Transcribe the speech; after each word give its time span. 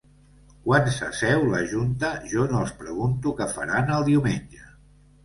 Quan 0.67 0.87
s’asseu 0.93 1.43
la 1.51 1.59
junta 1.73 2.09
jo 2.31 2.45
no 2.53 2.63
els 2.63 2.73
pregunto 2.79 3.35
què 3.41 3.47
faran 3.53 3.93
el 3.99 4.07
diumenge. 4.09 4.65